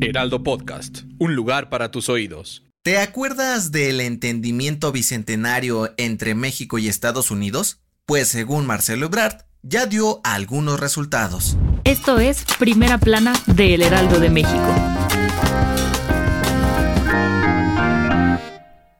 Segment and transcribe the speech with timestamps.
[0.00, 2.64] Heraldo Podcast, un lugar para tus oídos.
[2.82, 7.80] ¿Te acuerdas del entendimiento bicentenario entre México y Estados Unidos?
[8.06, 11.56] Pues según Marcelo Ebrard, ya dio algunos resultados.
[11.84, 14.97] Esto es Primera Plana de El Heraldo de México.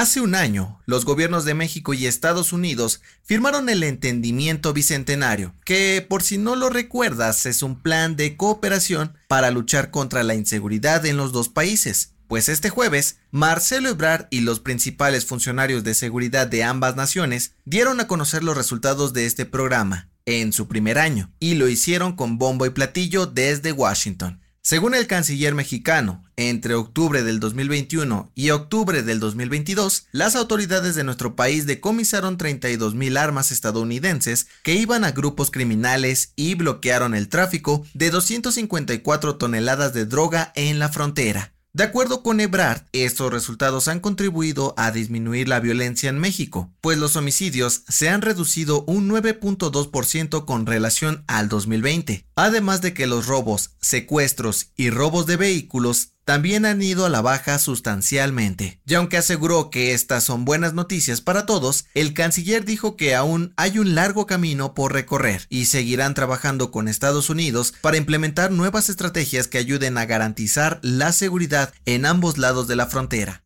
[0.00, 6.00] Hace un año, los gobiernos de México y Estados Unidos firmaron el Entendimiento Bicentenario, que
[6.08, 11.04] por si no lo recuerdas es un plan de cooperación para luchar contra la inseguridad
[11.04, 12.14] en los dos países.
[12.28, 18.00] Pues este jueves, Marcelo Ebrard y los principales funcionarios de seguridad de ambas naciones dieron
[18.00, 22.38] a conocer los resultados de este programa en su primer año, y lo hicieron con
[22.38, 24.39] bombo y platillo desde Washington.
[24.62, 31.02] Según el canciller mexicano, entre octubre del 2021 y octubre del 2022, las autoridades de
[31.02, 37.30] nuestro país decomisaron 32 mil armas estadounidenses que iban a grupos criminales y bloquearon el
[37.30, 41.54] tráfico de 254 toneladas de droga en la frontera.
[41.80, 46.98] De acuerdo con Ebrard, estos resultados han contribuido a disminuir la violencia en México, pues
[46.98, 53.24] los homicidios se han reducido un 9.2% con relación al 2020, además de que los
[53.26, 58.80] robos, secuestros y robos de vehículos también han ido a la baja sustancialmente.
[58.86, 63.52] Y aunque aseguró que estas son buenas noticias para todos, el canciller dijo que aún
[63.56, 68.88] hay un largo camino por recorrer y seguirán trabajando con Estados Unidos para implementar nuevas
[68.88, 73.44] estrategias que ayuden a garantizar la seguridad en ambos lados de la frontera.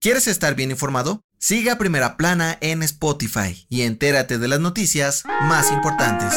[0.00, 1.22] ¿Quieres estar bien informado?
[1.38, 6.34] Siga Primera Plana en Spotify y entérate de las noticias más importantes.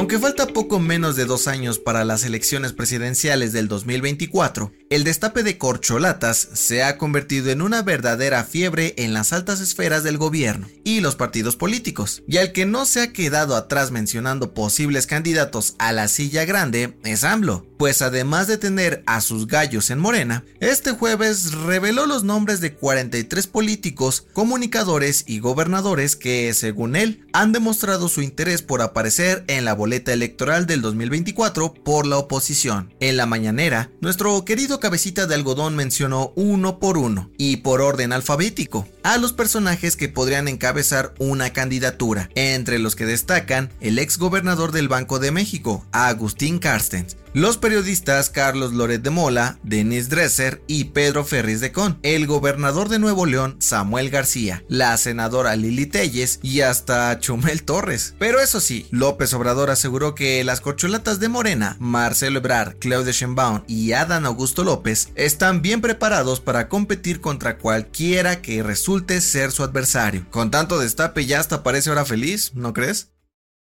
[0.00, 5.42] Aunque falta poco menos de dos años para las elecciones presidenciales del 2024, el destape
[5.42, 10.68] de corcholatas se ha convertido en una verdadera fiebre en las altas esferas del gobierno
[10.84, 12.22] y los partidos políticos.
[12.26, 16.96] Y al que no se ha quedado atrás mencionando posibles candidatos a la silla grande
[17.04, 22.24] es AMLO, pues además de tener a sus gallos en Morena, este jueves reveló los
[22.24, 28.80] nombres de 43 políticos, comunicadores y gobernadores que, según él, han demostrado su interés por
[28.80, 32.94] aparecer en la electoral del 2024 por la oposición.
[33.00, 38.12] En la mañanera, nuestro querido cabecita de algodón mencionó uno por uno y por orden
[38.12, 44.18] alfabético a los personajes que podrían encabezar una candidatura, entre los que destacan el ex
[44.18, 50.62] gobernador del Banco de México, Agustín Carstens, los periodistas Carlos Loret de Mola, Denis Dresser
[50.66, 55.86] y Pedro Ferris de Con, el gobernador de Nuevo León, Samuel García, la senadora Lili
[55.86, 58.14] Telles y hasta Chumel Torres.
[58.18, 63.62] Pero eso sí, López Obrador aseguró que las corcholatas de Morena, Marcelo Ebrard, Claudia Sheinbaum
[63.66, 69.62] y Adán Augusto López están bien preparados para competir contra cualquiera que resulte ser su
[69.62, 70.26] adversario.
[70.30, 73.10] Con tanto destape ya hasta parece hora feliz, ¿no crees?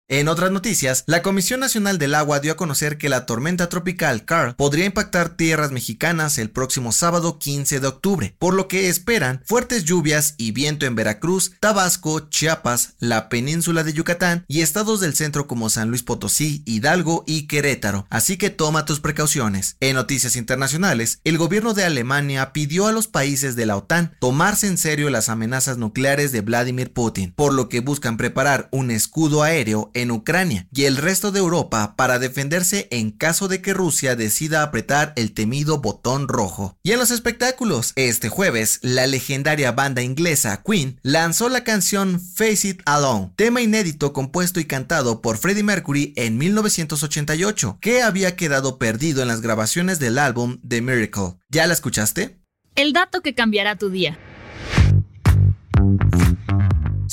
[0.10, 4.26] En otras noticias, la Comisión Nacional del Agua dio a conocer que la tormenta tropical
[4.26, 9.42] Carl podría impactar tierras mexicanas el próximo sábado 15 de octubre, por lo que esperan
[9.46, 15.16] fuertes lluvias y viento en Veracruz, Tabasco, Chiapas, la península de Yucatán y estados del
[15.16, 19.78] centro como San Luis Potosí, Hidalgo y Querétaro, así que toma tus precauciones.
[19.80, 24.68] En noticias internacionales, el gobierno de Alemania pidió a los países de la OTAN tomarse
[24.68, 29.44] en serio las amenazas nucleares de Vladimir Putin, por lo que buscan preparar un escudo
[29.44, 34.16] aéreo en Ucrania y el resto de Europa para defenderse en caso de que Rusia
[34.16, 36.78] decida apretar el temido botón rojo.
[36.84, 42.68] Y en los espectáculos, este jueves, la legendaria banda inglesa Queen lanzó la canción Face
[42.68, 48.78] It Alone, tema inédito compuesto y cantado por Freddie Mercury en 1988, que había quedado
[48.78, 51.36] perdido en las grabaciones del álbum The Miracle.
[51.50, 52.40] ¿Ya la escuchaste?
[52.76, 54.18] El dato que cambiará tu día.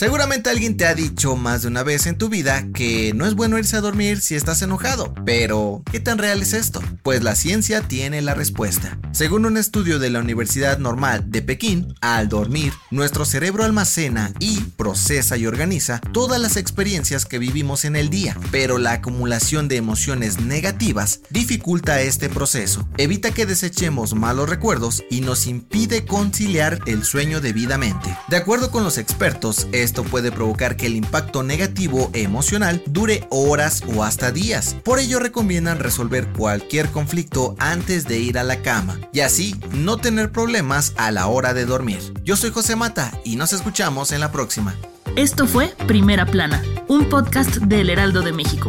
[0.01, 3.35] Seguramente alguien te ha dicho más de una vez en tu vida que no es
[3.35, 6.81] bueno irse a dormir si estás enojado, pero ¿qué tan real es esto?
[7.03, 8.99] Pues la ciencia tiene la respuesta.
[9.13, 14.61] Según un estudio de la Universidad Normal de Pekín, al dormir, nuestro cerebro almacena y
[14.61, 19.77] procesa y organiza todas las experiencias que vivimos en el día, pero la acumulación de
[19.77, 27.05] emociones negativas dificulta este proceso, evita que desechemos malos recuerdos y nos impide conciliar el
[27.05, 28.17] sueño debidamente.
[28.29, 33.83] De acuerdo con los expertos, esto puede provocar que el impacto negativo emocional dure horas
[33.93, 34.77] o hasta días.
[34.85, 39.97] Por ello recomiendan resolver cualquier conflicto antes de ir a la cama y así no
[39.97, 41.99] tener problemas a la hora de dormir.
[42.23, 44.77] Yo soy José Mata y nos escuchamos en la próxima.
[45.17, 48.69] Esto fue Primera Plana, un podcast del Heraldo de México.